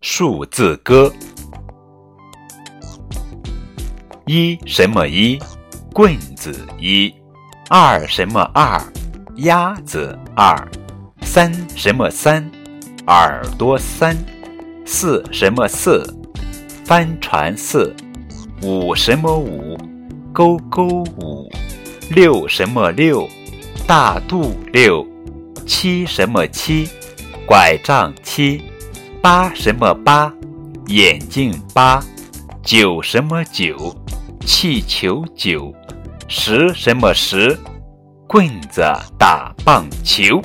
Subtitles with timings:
[0.00, 1.12] 数字歌：
[4.26, 5.36] 一什么一，
[5.92, 7.12] 棍子一；
[7.68, 8.80] 二什么二，
[9.38, 10.56] 鸭子二；
[11.22, 12.48] 三什么三，
[13.08, 14.14] 耳朵三；
[14.86, 16.06] 四什么四，
[16.84, 17.92] 帆船四；
[18.62, 19.76] 五什么五，
[20.32, 20.86] 勾勾
[21.18, 21.50] 五；
[22.08, 23.28] 六什么六，
[23.84, 25.04] 大肚六；
[25.66, 26.88] 七什么七。
[27.44, 28.62] 拐杖七，
[29.20, 30.32] 八什么八？
[30.86, 32.02] 眼镜八，
[32.62, 33.94] 九什么九？
[34.46, 35.74] 气球九，
[36.28, 37.58] 十什么十？
[38.28, 38.82] 棍子
[39.18, 40.40] 打棒球。